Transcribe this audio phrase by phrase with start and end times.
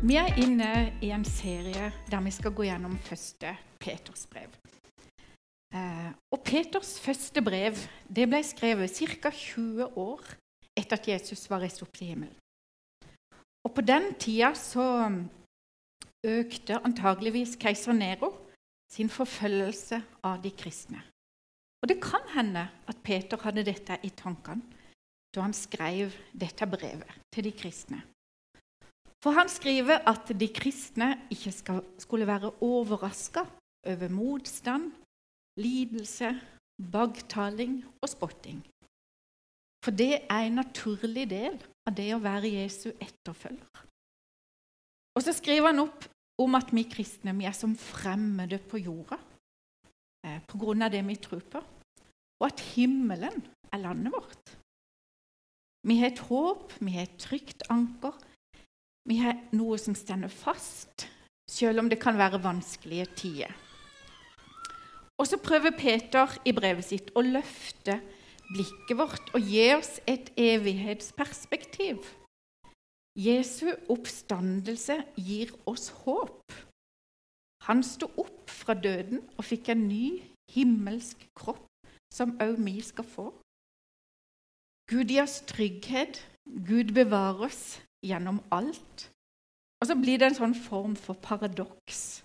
[0.00, 4.48] Vi er inne i en serie der vi skal gå gjennom første Peters brev.
[5.76, 7.76] Eh, og Peters første brev
[8.08, 9.28] det ble skrevet ca.
[9.28, 10.22] 20 år
[10.72, 12.38] etter at Jesus var reist opp til himmelen.
[13.68, 14.86] Og på den tida så
[16.24, 18.30] økte antageligvis keiser Nero
[18.88, 21.02] sin forfølgelse av de kristne.
[21.84, 24.64] Og det kan hende at Peter hadde dette i tankene
[25.36, 28.00] da han skrev dette brevet til de kristne.
[29.20, 33.44] For han skriver at de kristne ikke skal, skulle være overraska
[33.86, 34.92] over motstand,
[35.60, 36.32] lidelse,
[36.92, 38.62] bagtaling og spotting.
[39.84, 41.56] For det er en naturlig del
[41.88, 43.84] av det å være Jesu etterfølger.
[45.16, 46.06] Og så skriver han opp
[46.40, 49.18] om at vi kristne vi er som fremmede på jorda
[50.24, 50.88] eh, pga.
[50.88, 51.60] det vi tror på,
[52.40, 53.42] og at himmelen
[53.72, 54.56] er landet vårt.
[55.88, 58.16] Vi har et håp, vi har et trygt anker,
[59.10, 61.08] vi har noe som stender fast,
[61.50, 63.56] selv om det kan være vanskelige tider.
[65.18, 67.98] Og så prøver Peter i brevet sitt å løfte
[68.50, 71.98] blikket vårt og gi oss et evighetsperspektiv.
[73.18, 76.54] Jesu oppstandelse gir oss håp.
[77.66, 80.22] Han sto opp fra døden og fikk en ny
[80.54, 81.66] himmelsk kropp,
[82.14, 83.28] som òg vi skal få.
[84.90, 89.08] Gud gir oss trygghet, Gud bevarer oss gjennom alt.
[89.80, 92.22] Og så blir det en sånn form for paradoks.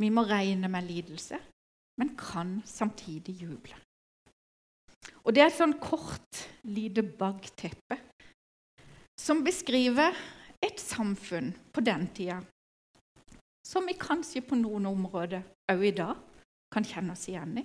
[0.00, 1.38] Vi må regne med lidelse,
[2.00, 3.76] men kan samtidig juble.
[5.24, 7.98] Og Det er et sånn kort, lite bagteppe
[9.18, 10.14] som beskriver
[10.62, 12.40] et samfunn på den tida
[13.66, 16.18] som vi kanskje på noen områder òg i dag
[16.72, 17.64] kan kjenne oss igjen i.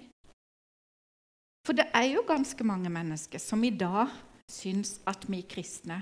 [1.66, 4.10] For det er jo ganske mange mennesker som i dag
[4.50, 6.00] syns at vi kristne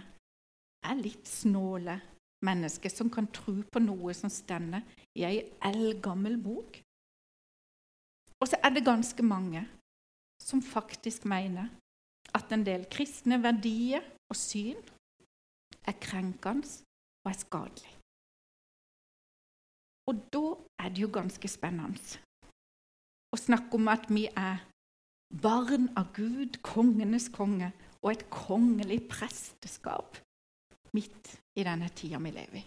[0.85, 1.99] er litt snåle
[2.45, 4.85] mennesker som kan tro på noe som stender
[5.17, 6.79] i ei eldgammel bok.
[8.39, 9.65] Og så er det ganske mange
[10.39, 11.67] som faktisk mener
[12.35, 14.79] at en del kristne verdier og syn
[15.87, 16.69] er krenkende
[17.25, 17.93] og er skadelig.
[20.09, 20.45] Og da
[20.81, 21.99] er det jo ganske spennende
[23.29, 24.63] å snakke om at vi er
[25.43, 27.69] barn av Gud, kongenes konge,
[28.01, 30.17] og et kongelig presteskap
[30.95, 32.65] midt i denne tida vi lever i.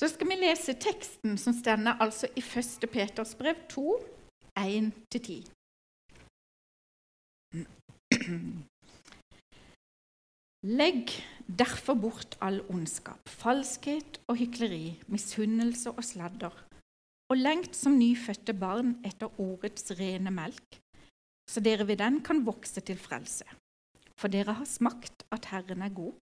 [0.00, 2.86] Så skal vi lese teksten som stender altså i 1.
[2.92, 3.98] Peters brev 2,
[4.56, 5.42] 1-10.
[10.60, 11.12] Legg
[11.48, 16.56] derfor bort all ondskap, falskhet og hykleri, misunnelse og sladder,
[17.30, 20.80] og lengt som nyfødte barn etter ordets rene melk,
[21.50, 23.44] så dere ved den kan vokse til frelse.
[24.20, 26.12] For dere har smakt at Herren er god.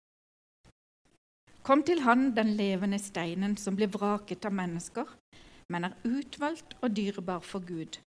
[1.68, 5.10] Kom til Han, den levende steinen som blir vraket av mennesker,
[5.68, 7.98] men er utvalgt og dyrebar for Gud,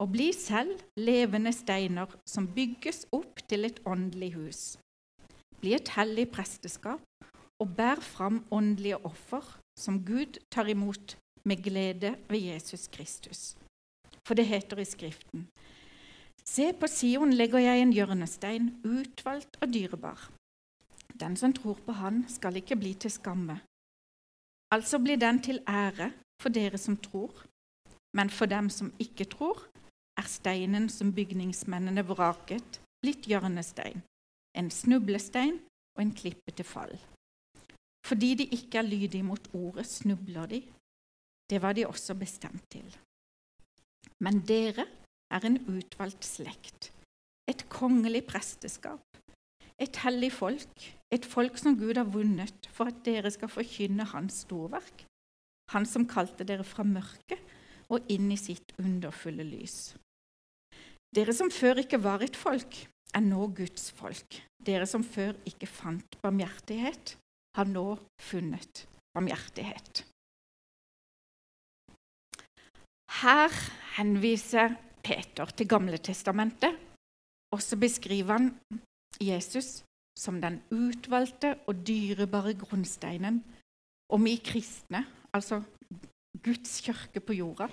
[0.00, 4.62] og bli selv levende steiner som bygges opp til et åndelig hus.
[5.60, 7.04] Bli et hellig presteskap
[7.60, 9.44] og bær fram åndelige offer
[9.76, 13.58] som Gud tar imot med glede ved Jesus Kristus.
[14.24, 15.50] For det heter i Skriften:"
[16.48, 20.32] Se, på Sion legger jeg en hjørnestein, utvalgt og dyrebar.
[21.20, 23.60] Den som tror på Han, skal ikke bli til skamme.
[24.72, 27.44] Altså blir den til ære for dere som tror,
[28.16, 29.68] men for dem som ikke tror,
[30.18, 34.02] er steinen som bygningsmennene vraket, blitt hjørnestein,
[34.58, 35.58] en snublestein
[35.96, 36.94] og en klippe til fall.
[38.06, 40.62] Fordi de ikke er lydige mot ordet, snubler de.
[41.50, 42.96] Det var de også bestemt til.
[44.20, 44.86] Men dere
[45.30, 46.92] er en utvalgt slekt,
[47.48, 49.04] et kongelig presteskap,
[49.78, 54.44] et hellig folk, et folk som Gud har vunnet for at dere skal forkynne Hans
[54.46, 55.04] storverk,
[55.72, 57.40] Han som kalte dere fra mørket
[57.92, 59.94] og inn i sitt underfulle lys.
[61.14, 62.76] Dere som før ikke var et folk,
[63.12, 64.36] er nå Guds folk.
[64.60, 67.16] Dere som før ikke fant barmhjertighet,
[67.56, 67.86] har nå
[68.20, 68.84] funnet
[69.16, 70.04] barmhjertighet.
[73.22, 73.52] Her
[73.98, 76.76] henviser Peter til Gamle testamentet,
[77.52, 78.52] og så beskriver han
[79.20, 79.82] Jesus
[80.18, 83.40] som den utvalgte og dyrebare grunnsteinen,
[84.12, 85.62] og vi kristne, altså
[86.42, 87.68] Guds kirke på jorda,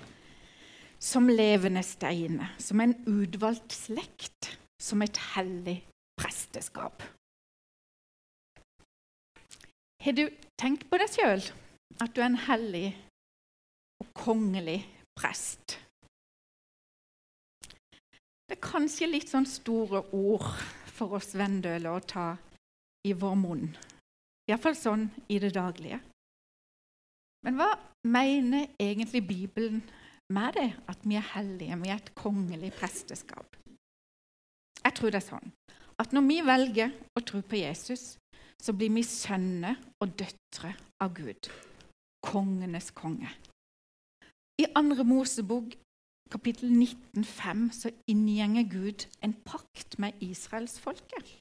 [1.00, 5.80] som levende steiner, som en utvalgt slekt, som et hellig
[6.20, 7.02] presteskap.
[10.00, 10.26] Har du
[10.60, 11.44] tenkt på deg sjøl
[12.00, 12.88] at du er en hellig
[14.00, 14.80] og kongelig
[15.18, 15.76] prest?
[18.48, 20.48] Det er kanskje litt sånn store ord
[21.00, 22.28] for oss vendøler å ta
[23.08, 23.68] i vår munn.
[24.50, 26.00] Iallfall sånn i det daglige.
[27.46, 27.70] Men hva
[28.04, 29.80] mener egentlig Bibelen
[30.34, 33.56] med det, at vi er hellige, vi er et kongelig presteskap?
[34.80, 35.52] Jeg tror det er sånn
[36.00, 38.14] at når vi velger å tro på Jesus,
[38.60, 41.48] så blir vi sønner og døtre av Gud,
[42.24, 43.28] kongenes konge.
[44.60, 45.74] I andre Mosebok
[46.30, 51.36] kapittel 19,5 så inngjenger Gud en pakt med israelsfolket.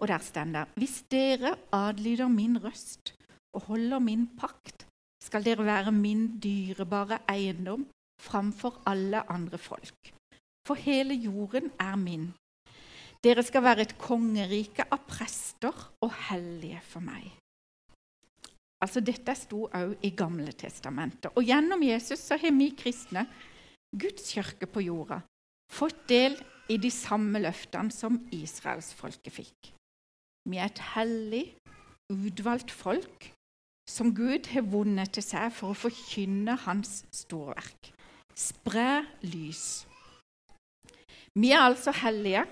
[0.00, 3.14] Og der står det Hvis dere adlyder min røst
[3.54, 4.86] og holder min pakt,
[5.22, 7.86] skal dere være min dyrebare eiendom
[8.20, 10.12] framfor alle andre folk.
[10.66, 12.32] For hele jorden er min.
[13.24, 17.32] Dere skal være et kongerike av prester og hellige for meg.
[18.82, 21.32] Altså Dette sto også i Gamle testamentet.
[21.34, 23.24] Og gjennom Jesus så har vi kristne,
[23.94, 25.20] Guds kirke på jorda,
[25.72, 26.36] fått del
[26.72, 29.72] i de samme løftene som israelsfolket fikk.
[30.46, 31.44] Vi er et hellig,
[32.12, 33.30] utvalgt folk
[33.90, 37.92] som Gud har vunnet til seg for å forkynne hans storverk.
[38.36, 39.86] Spre lys.
[41.36, 42.44] Vi er altså hellige,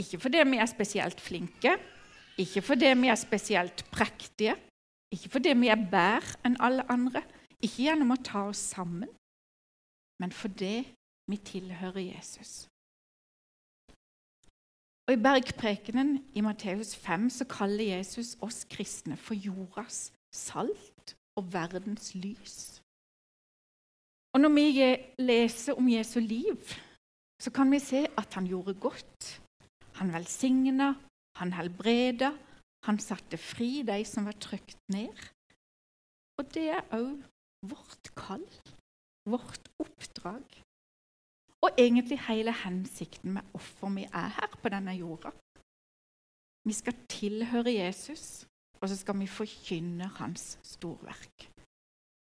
[0.00, 1.76] ikke fordi vi er spesielt flinke,
[2.40, 4.56] ikke fordi vi er spesielt prektige,
[5.12, 7.22] ikke fordi vi er bedre enn alle andre,
[7.60, 9.08] ikke gjennom å ta oss sammen,
[10.20, 10.76] men fordi
[11.30, 12.68] vi tilhører Jesus.
[15.06, 21.52] Og I bergprekenen i Matteus 5 så kaller Jesus oss kristne for jordas salt og
[21.52, 22.82] verdens lys.
[24.34, 24.66] Og Når vi
[25.18, 26.58] leser om Jesu liv,
[27.42, 29.40] så kan vi se at han gjorde godt.
[29.94, 30.94] Han velsigna,
[31.36, 32.30] han helbreda,
[32.84, 35.14] han satte fri de som var trykt ned.
[36.38, 37.22] Og det er òg
[37.70, 38.44] vårt kall,
[39.26, 40.62] vårt oppdrag
[41.64, 45.32] og egentlig hele hensikten med hvorfor vi er her på denne jorda.
[46.66, 48.46] Vi skal tilhøre Jesus,
[48.80, 51.48] og så skal vi forkynne hans storverk.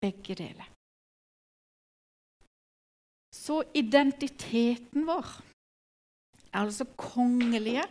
[0.02, 0.68] Begge deler.
[3.34, 5.26] Så identiteten vår
[6.52, 7.84] er altså kongelige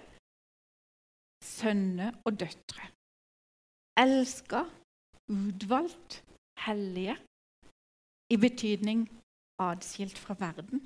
[1.43, 2.87] sønner og døtre.
[3.99, 4.63] Elska,
[5.31, 6.23] utvalgt,
[6.65, 7.17] hellige,
[8.31, 9.07] i betydning
[9.61, 10.81] adskilt fra verden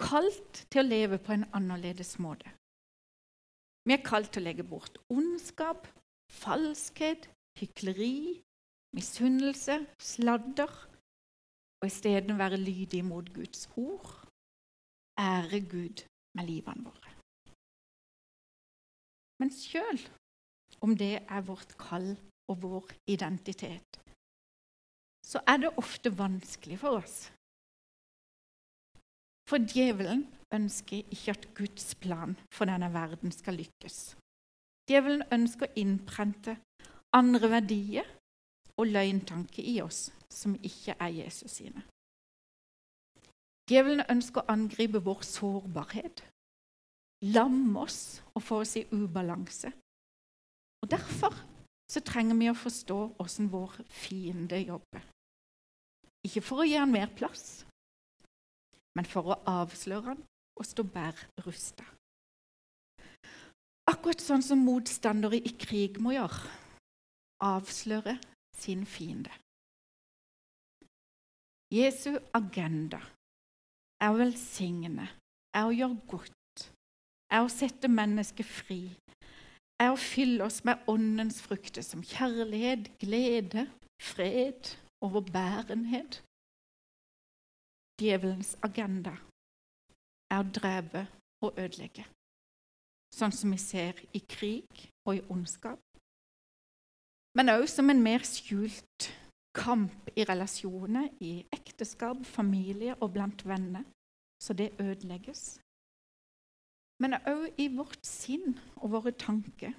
[0.00, 2.50] kalt til å leve på en annerledes måte.
[3.86, 5.86] Vi er kalt til å legge bort ondskap,
[6.32, 8.42] falskhet, hykleri,
[8.96, 10.72] misunnelse, sladder,
[11.80, 14.08] og isteden være lydig mot Guds ord,
[15.20, 16.04] ære Gud
[16.36, 17.12] med livene våre.
[19.40, 20.00] Men sjøl
[20.84, 22.14] om det er vårt kall
[22.50, 24.00] og vår identitet,
[25.26, 27.26] så er det ofte vanskelig for oss
[29.46, 34.16] for djevelen ønsker ikke at Guds plan for denne verden skal lykkes.
[34.90, 36.56] Djevelen ønsker å innprente
[37.14, 38.08] andre verdier
[38.76, 41.82] og løgntanker i oss som ikke er Jesus sine.
[43.70, 46.22] Djevelen ønsker å angripe vår sårbarhet,
[47.34, 49.72] lamme oss og få oss i ubalanse.
[50.82, 51.34] Og Derfor
[51.90, 55.02] så trenger vi å forstå åssen vår fiende jobber.
[56.26, 57.62] Ikke for å gi han mer plass,
[58.98, 60.22] men for å avsløre han
[60.56, 61.84] og stå bedre rusta.
[63.86, 66.48] Akkurat sånn som motstandere i krig må gjøre
[67.42, 68.16] avsløre
[68.56, 69.30] sin fiende.
[71.72, 73.00] Jesu agenda
[74.00, 75.08] er å velsigne,
[75.56, 76.66] er å gjøre godt,
[77.32, 78.80] er å sette mennesket fri,
[79.82, 83.66] er å fylle oss med åndens frukter som kjærlighet, glede,
[84.00, 84.72] fred,
[85.04, 86.22] overbærenhet,
[87.96, 89.14] Djevelens agenda
[90.28, 91.06] er å drepe
[91.44, 92.04] og ødelegge,
[93.16, 95.80] sånn som vi ser i krig og i ondskap.
[97.36, 99.08] Men òg som en mer skjult
[99.56, 103.84] kamp i relasjoner, i ekteskap, familie og blant venner,
[104.44, 105.56] så det ødelegges.
[107.00, 109.72] Men òg i vårt sinn og våre tanker.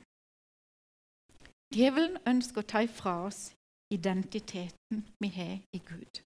[1.74, 3.52] Djevelen ønsker å ta ifra oss
[3.94, 6.22] identiteten vi har i Gud.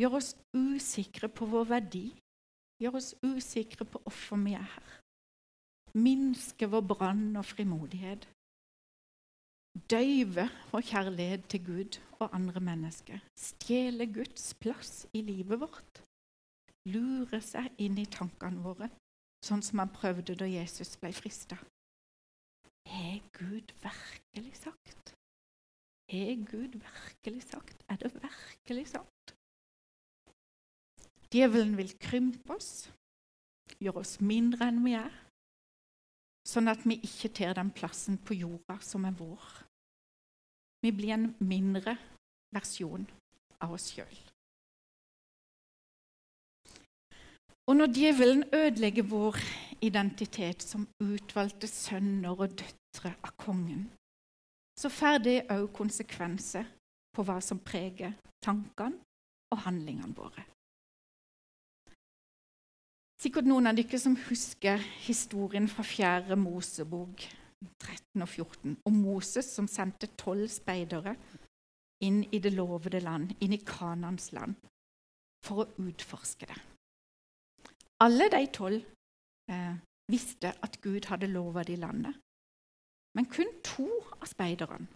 [0.00, 2.06] Gjør oss usikre på vår verdi.
[2.82, 4.94] Gjør oss usikre på hvorfor vi er her.
[5.94, 8.26] Minske vår brann og frimodighet.
[9.90, 13.22] Døyve vår kjærlighet til Gud og andre mennesker.
[13.38, 16.02] Stjele Guds plass i livet vårt.
[16.90, 18.90] Lure seg inn i tankene våre,
[19.46, 21.58] sånn som han prøvde da Jesus ble frista.
[22.90, 25.13] Har Gud virkelig sagt?
[26.12, 27.84] Har Gud virkelig sagt?
[27.88, 29.34] Er det virkelig sant?
[31.32, 32.90] Djevelen vil krympe oss,
[33.80, 35.14] gjøre oss mindre enn vi er,
[36.46, 39.48] sånn at vi ikke tar den plassen på jorda som er vår.
[40.84, 41.96] Vi blir en mindre
[42.54, 43.08] versjon
[43.64, 44.14] av oss sjøl.
[47.64, 49.40] Og når djevelen ødelegger vår
[49.82, 53.86] identitet som utvalgte sønner og døtre av kongen,
[54.84, 56.66] så får det òg konsekvenser
[57.16, 58.12] på hva som preger
[58.44, 59.00] tankene
[59.54, 60.44] og handlingene våre.
[63.22, 66.36] Sikkert noen av dere som husker historien fra 4.
[66.36, 67.24] Mosebok
[67.80, 71.14] 13 og 14 om Moses som sendte tolv speidere
[72.04, 74.58] inn i det lovede land, inn i Kanans land,
[75.46, 76.58] for å utforske det.
[78.04, 78.82] Alle de tolv
[79.48, 79.80] eh,
[80.12, 82.20] visste at Gud hadde lova de landet.
[83.14, 83.86] Men kun to
[84.18, 84.88] av speiderne,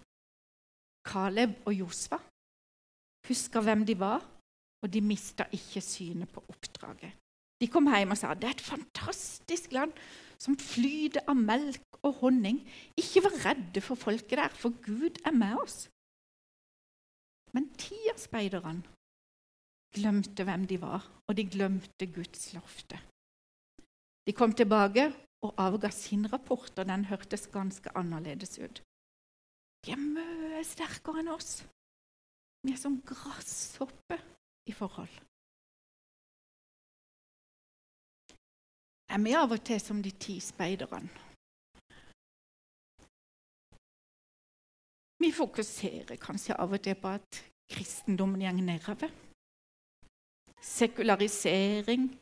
[1.09, 2.19] Caleb og Josfa,
[3.29, 4.25] huska hvem de var,
[4.83, 7.15] og de mista ikke synet på oppdraget.
[7.59, 9.95] De kom hjem og sa det er et fantastisk land
[10.39, 12.61] som flyter av melk og honning.
[12.99, 15.89] Ikke vær redde for folket der, for Gud er med oss.
[17.57, 18.85] Men ti av speiderne
[19.97, 23.01] glemte hvem de var, og de glemte Guds lofte.
[24.29, 25.09] De kom tilbake
[25.47, 28.83] og avga sin rapport, og den hørtes ganske annerledes ut.
[29.85, 31.63] De er mye sterkere enn oss.
[32.67, 34.23] Vi er som gresshopper
[34.67, 35.13] i forhold.
[39.09, 41.09] Er vi av og til som de ti speiderne?
[45.19, 47.41] Vi fokuserer kanskje av og til på at
[47.71, 49.11] kristendommen går nedover
[50.63, 52.19] sekularisering,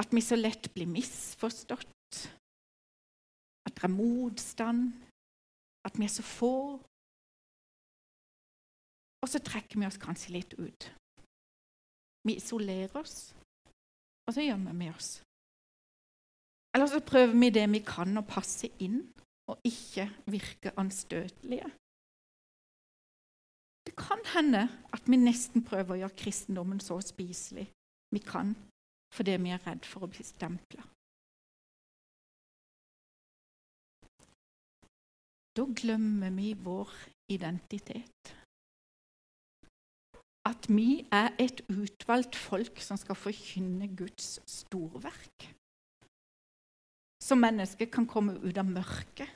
[0.00, 2.20] at vi så lett blir misforstått,
[3.66, 4.94] at det er motstand,
[5.84, 6.54] at vi er så få.
[9.20, 10.88] Og så trekker vi oss kanskje litt ut.
[12.24, 13.34] Vi isolerer oss,
[14.26, 15.18] og så gjemmer vi oss.
[16.74, 19.02] Eller så prøver vi det vi kan, å passe inn
[19.50, 21.68] og ikke virke anstøtelige.
[23.86, 27.66] Det kan hende at vi nesten prøver å gjøre kristendommen så spiselig
[28.14, 28.52] vi kan
[29.10, 30.84] fordi vi er redd for å bli stempla.
[35.56, 36.92] Da glemmer vi vår
[37.32, 38.34] identitet.
[40.46, 45.50] At vi er et utvalgt folk som skal forkynne Guds storverk.
[47.20, 49.28] Så mennesker kan komme ut av mørket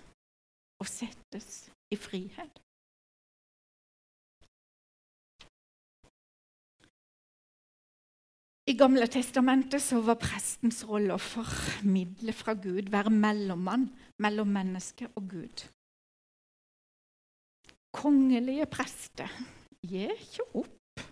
[0.80, 2.63] og settes i frihet.
[8.64, 13.90] I Gamle testamentet så var prestens rolle å formidle fra Gud, være mellommann
[14.24, 15.64] mellom menneske og Gud.
[17.92, 19.28] Kongelige prester
[19.84, 21.02] gir ikke opp.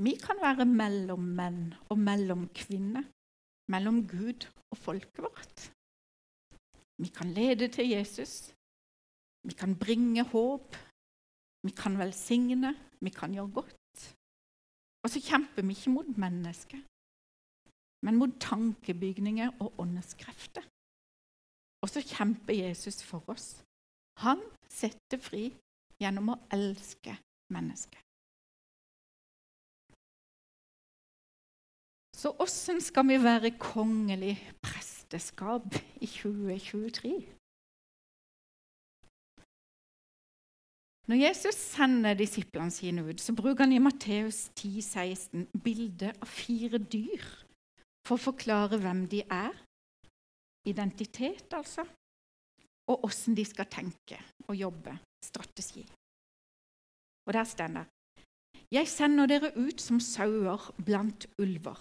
[0.00, 1.60] Vi kan være mellom menn
[1.92, 3.04] og mellom kvinner,
[3.68, 5.66] mellom Gud og folket vårt.
[7.00, 8.54] Vi kan lede til Jesus.
[9.44, 10.72] Vi kan bringe håp.
[11.68, 12.72] Vi kan velsigne.
[13.00, 13.79] Vi kan gjøre godt.
[15.02, 16.80] Og så kjemper vi ikke mot mennesker,
[18.04, 20.64] men mot tankebygninger og åndskrefter.
[21.80, 23.62] Og så kjemper Jesus for oss.
[24.20, 25.48] Han setter fri
[26.00, 27.16] gjennom å elske
[27.52, 28.00] mennesket.
[32.20, 35.72] Så åssen skal vi være kongelig presteskap
[36.04, 37.14] i 2023?
[41.10, 46.28] Når Jesus sender disiplene sine ut, så bruker han i Matteus 10, 16 bildet av
[46.30, 47.24] fire dyr
[48.06, 49.56] for å forklare hvem de er,
[50.70, 51.82] identitet altså,
[52.86, 54.94] og åssen de skal tenke og jobbe,
[55.26, 55.82] strategi.
[57.26, 57.86] Og der står det
[58.70, 61.80] Jeg sender dere ut som sauer blant ulver.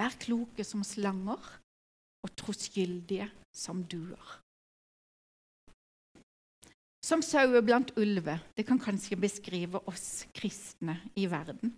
[0.00, 1.58] Vær kloke som slanger
[2.24, 4.41] og troskyldige som duer.
[7.02, 8.38] Som sauer blant ulver.
[8.54, 11.72] Det kan kanskje beskrive oss kristne i verden.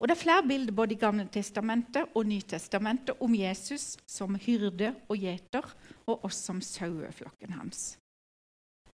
[0.00, 4.90] Og Det er flere bilder både i Gamle testamentet og Nytestamentet om Jesus som hyrde
[5.08, 5.68] og gjeter,
[6.06, 7.96] og oss som saueflokken hans.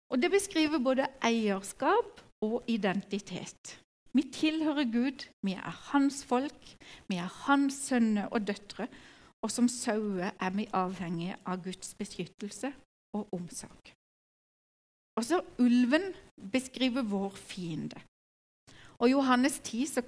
[0.10, 3.78] Og Det beskriver både eierskap og identitet.
[4.14, 6.76] Vi tilhører Gud, vi er hans folk,
[7.08, 8.88] vi er hans sønner og døtre,
[9.42, 12.74] og som sauer er vi avhengige av Guds beskyttelse
[13.14, 13.97] og omsorg.
[15.18, 16.14] Også ulven
[16.52, 18.02] beskriver vår fiende.
[19.00, 20.02] Og I Johannes 10 så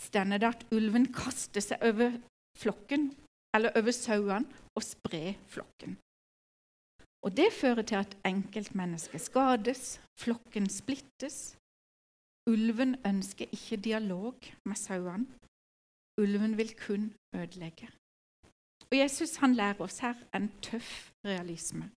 [0.00, 2.12] stender det at ulven kaster seg over
[2.58, 3.10] flokken,
[3.56, 5.96] eller over sauene, og sprer flokken.
[7.24, 11.56] Og Det fører til at enkeltmennesket skades, flokken splittes.
[12.48, 15.26] Ulven ønsker ikke dialog med sauene.
[16.20, 17.88] Ulven vil kun ødelegge.
[18.90, 21.90] Og Jesus han lærer oss her en tøff realisme.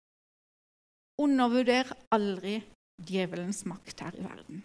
[1.20, 2.60] Undervurder aldri
[3.02, 4.62] djevelens makt her i verden.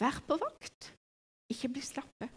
[0.00, 0.92] Vær på vakt,
[1.52, 2.30] ikke bli slappe.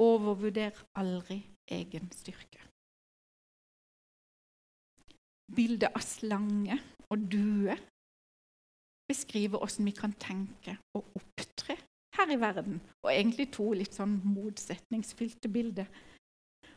[0.00, 2.60] Overvurder aldri egen styrke.
[5.50, 6.76] Bildet av slange
[7.10, 7.74] og due
[9.10, 11.74] beskriver hvordan vi kan tenke og opptre
[12.16, 12.78] her i verden.
[13.02, 15.88] Og egentlig to litt sånn motsetningsfylte bilder.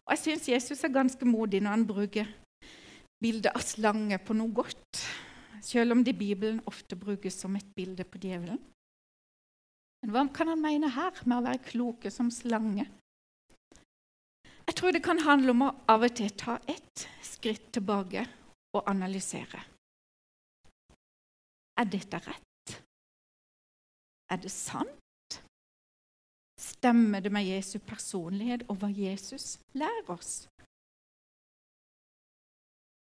[0.03, 2.31] Og jeg syns Jesus er ganske modig når han bruker
[3.23, 5.03] bildet av slange på noe godt,
[5.63, 8.59] selv om det i Bibelen ofte brukes som et bilde på djevelen.
[10.03, 12.89] Men hva kan han mene her med å være kloke som slange?
[14.67, 18.25] Jeg tror det kan handle om å av og til ta ett skritt tilbake
[18.75, 19.63] og analysere.
[21.79, 22.75] Er dette rett?
[24.31, 25.39] Er det sant?
[26.59, 30.45] Stemmer det med Jesu personlighet og hva Jesus lærer oss?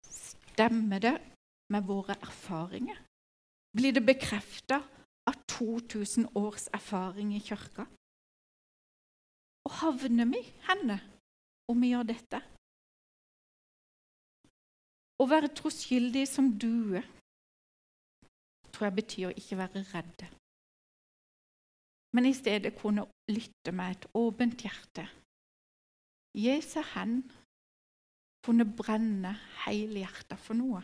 [0.05, 1.17] Stemmer det
[1.73, 2.99] med våre erfaringer?
[3.73, 4.83] Blir det bekrefta
[5.29, 7.87] av 2000 års erfaring i kirka?
[9.65, 10.99] Og havner vi henne
[11.71, 12.43] om vi gjør dette?
[15.23, 17.03] Å være troskyldig som due
[18.73, 20.29] tror jeg betyr å ikke være redde,
[22.17, 25.05] men i stedet kunne lytte med et åpent hjerte.
[26.37, 27.19] Gi seg hen,
[28.45, 29.35] kunne brenne
[29.67, 30.83] hele hjertet for noe.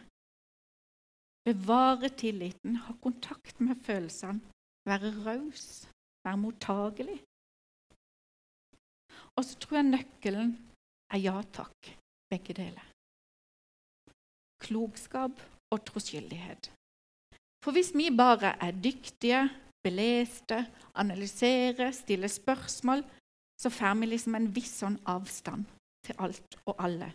[1.48, 4.42] Bevare tilliten, ha kontakt med følelsene,
[4.84, 5.88] være raus,
[6.26, 7.16] være mottagelig.
[9.36, 10.50] Og så tror jeg nøkkelen
[11.14, 11.88] er ja takk,
[12.28, 12.84] begge deler.
[14.60, 15.40] Klokskap
[15.72, 16.68] og troskyldighet.
[17.64, 19.46] For hvis vi bare er dyktige,
[19.86, 23.06] beleste, analyserer, stiller spørsmål,
[23.62, 25.64] så får vi liksom en viss sånn avstand
[26.04, 27.14] til alt og alle.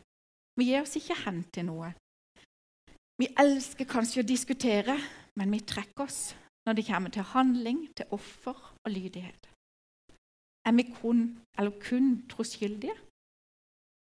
[0.58, 1.94] Vi gir oss ikke hen til noe.
[3.22, 4.96] Vi elsker kanskje å diskutere,
[5.38, 6.34] men vi trekker oss
[6.66, 9.50] når det kommer til handling, til offer og lydighet.
[10.66, 11.26] Er vi kun,
[11.60, 12.96] eller kun troskyldige,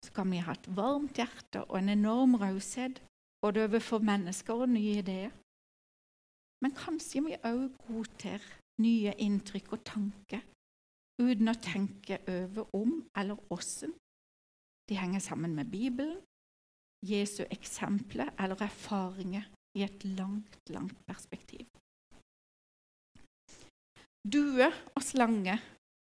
[0.05, 3.03] så kan vi ha et varmt hjerte og en enorm raushet
[3.42, 5.31] både overfor mennesker og nye ideer.
[6.62, 8.42] Men kanskje vi òg godtar
[8.83, 10.42] nye inntrykk og tanker
[11.22, 13.92] uten å tenke over om eller åssen
[14.88, 16.18] de henger sammen med Bibelen
[17.03, 19.43] Jesu eksempler eller erfaringer
[19.79, 21.67] i et langt, langt perspektiv.
[24.33, 25.57] Due og slange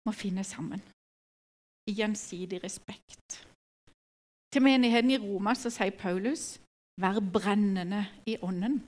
[0.06, 0.82] må finne sammen
[1.86, 3.46] i gjensidig respekt.
[4.52, 6.58] Til menigheten i Roma så sier Paulus
[7.00, 8.80] 'vær brennende i ånden'.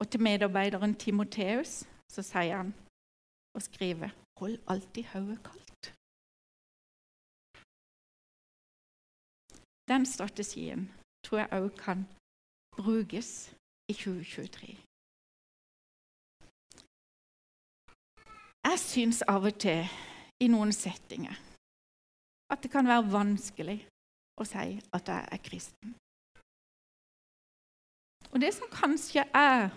[0.00, 2.74] Og til medarbeideren Timoteus så sier han
[3.54, 5.73] og skriver 'hold alltid hodet kaldt'.
[9.88, 10.88] Den strategien
[11.24, 12.06] tror jeg òg kan
[12.76, 13.50] brukes
[13.88, 14.78] i 2023.
[18.64, 19.84] Jeg syns av og til
[20.40, 21.36] i noen settinger
[22.52, 23.76] at det kan være vanskelig
[24.40, 25.94] å si at jeg er kristen.
[28.32, 29.68] Og det som kanskje er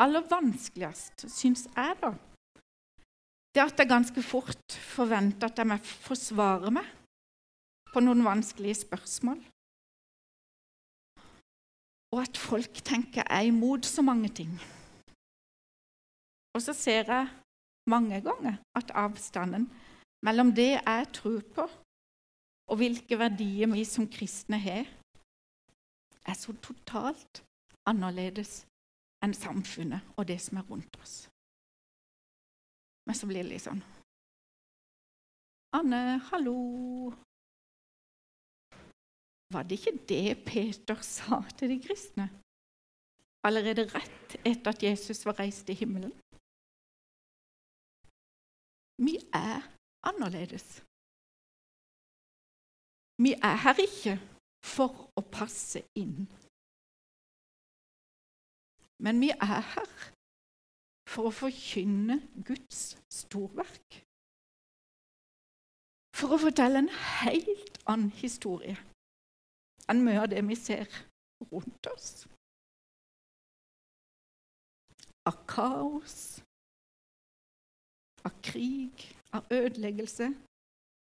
[0.00, 2.14] aller vanskeligst, syns jeg, da,
[3.52, 6.88] det er at jeg ganske fort forventer at jeg må forsvare meg
[7.92, 9.40] på noen vanskelige spørsmål.
[12.12, 14.52] Og at folk tenker jeg er imot så mange ting.
[16.54, 17.28] Og så ser jeg
[17.88, 19.70] mange ganger at avstanden
[20.22, 21.64] mellom det jeg tror på,
[22.70, 24.86] og hvilke verdier vi som kristne har,
[26.24, 27.42] er så totalt
[27.88, 28.62] annerledes
[29.24, 31.16] enn samfunnet og det som er rundt oss.
[33.06, 33.82] Men så blir det litt sånn
[35.72, 36.54] Anne, hallo.
[39.52, 42.28] Var det ikke det Peter sa til de kristne
[43.46, 46.12] allerede rett etter at Jesus var reist til himmelen?
[49.06, 49.60] Vi er
[50.02, 50.82] annerledes.
[53.24, 54.14] Vi er her ikke
[54.64, 56.28] for å passe inn.
[59.02, 59.92] Men vi er her
[61.12, 63.98] for å forkynne Guds storverk.
[66.14, 66.92] For å fortelle en
[67.24, 68.78] helt annen historie
[69.90, 70.86] enn mye av det vi ser
[71.50, 72.10] rundt oss.
[75.28, 76.16] Av kaos,
[78.26, 80.32] av krig, av ødeleggelse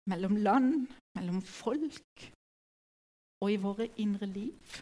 [0.09, 2.31] mellom land, mellom folk
[3.41, 4.81] og i våre indre liv.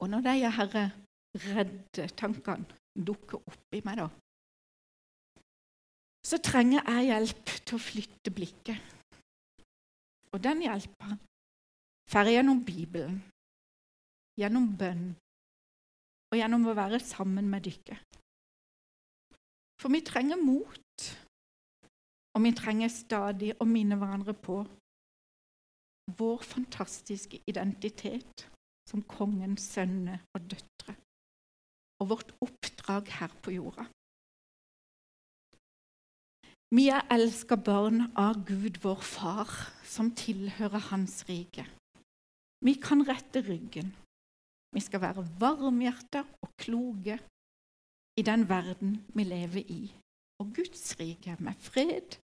[0.00, 0.84] Og når de herre
[1.34, 4.08] redde tankene dukker opp i meg, da,
[6.30, 8.78] så trenger jeg hjelp til å flytte blikket.
[10.30, 11.16] Og den hjelpa
[12.10, 13.16] får jeg gjennom Bibelen,
[14.38, 15.08] gjennom bønn
[16.30, 17.98] og gjennom å være sammen med dere.
[19.82, 21.06] For vi trenger mot,
[22.36, 24.60] og vi trenger stadig å minne hverandre på
[26.20, 28.46] vår fantastiske identitet
[28.86, 30.94] som kongens sønner og døtre,
[31.98, 33.90] og vårt oppdrag her på jorda.
[36.70, 39.50] Vi er elska barn av Gud, vår far,
[39.82, 41.64] som tilhører Hans rike.
[42.62, 43.90] Vi kan rette ryggen.
[44.70, 47.16] Vi skal være varmhjerta og kloke
[48.14, 49.80] i den verden vi lever i.
[50.38, 52.20] Og Guds rike med fred,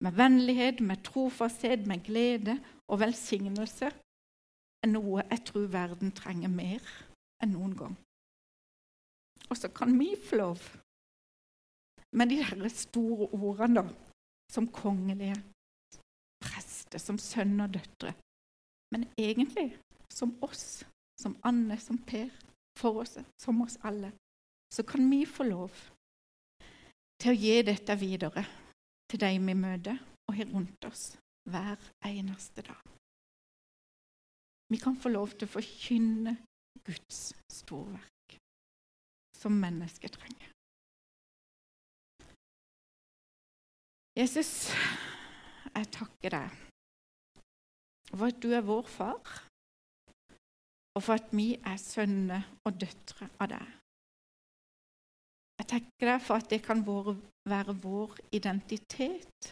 [0.00, 2.56] med vennlighet, med trofasthet, med glede
[2.88, 3.92] og velsignelse
[4.84, 6.80] er noe jeg tror verden trenger mer
[7.44, 8.00] enn noen gang.
[9.52, 10.64] Og så kan vi få lov,
[12.14, 13.94] med de her store ordene, da,
[14.52, 15.36] som kongelige
[16.42, 18.14] prester, som sønner og døtre,
[18.94, 19.72] men egentlig
[20.12, 20.84] som oss,
[21.20, 22.30] som Anne, som Per,
[22.78, 24.12] for oss, som oss alle,
[24.74, 25.74] så kan vi få lov
[27.22, 28.44] til å gi dette videre
[29.10, 29.98] til de vi møter
[30.28, 31.14] og har rundt oss
[31.50, 32.82] hver eneste dag.
[34.72, 36.36] Vi kan få lov til å forkynne
[36.86, 38.38] Guds storverk
[39.38, 40.53] som mennesket trenger.
[44.14, 44.70] Jesus,
[45.74, 46.58] jeg takker deg
[48.14, 49.32] for at du er vår far,
[50.94, 53.72] og for at vi er sønner og døtre av deg.
[55.58, 59.50] Jeg takker deg for at det kan være vår identitet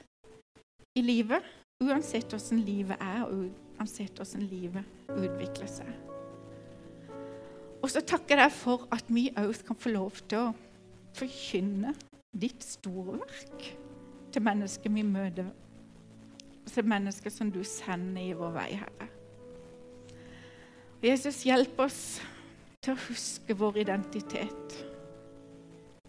[0.94, 1.42] i livet,
[1.82, 5.90] uansett hvordan livet er, og uansett hvordan livet utvikler seg.
[7.82, 10.58] Og så takker jeg deg for at vi òg kan få lov til å
[11.18, 11.96] forkynne
[12.30, 13.72] ditt store verk
[14.32, 15.50] til mennesker vi møter
[16.70, 19.08] til mennesker som du sender i vår vei, Herre.
[21.02, 22.02] Jesus, hjelp oss
[22.82, 24.76] til å huske vår identitet,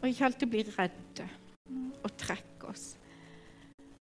[0.01, 1.27] og ikke alltid bli redde
[2.03, 2.91] og trekke oss.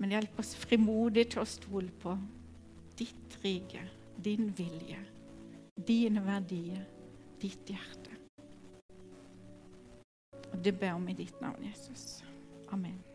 [0.03, 2.17] Men hjelp oss frimodig til å stole på
[2.99, 3.85] ditt rike,
[4.19, 4.99] din vilje,
[5.79, 6.83] dine verdier,
[7.43, 8.19] ditt hjerte.
[10.53, 12.25] Og Det ber vi i ditt navn, Jesus.
[12.73, 13.12] Amen.